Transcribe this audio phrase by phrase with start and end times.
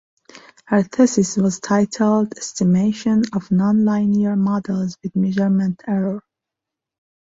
[0.65, 6.23] Her thesis was titled "Estimation of Nonlinear Models with Measurement Error".